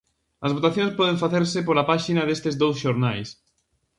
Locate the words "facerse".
1.23-1.59